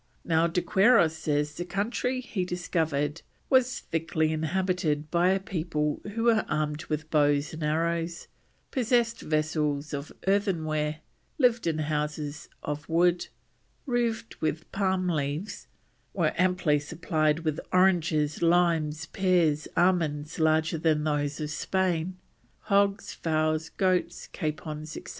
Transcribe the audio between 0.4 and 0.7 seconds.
De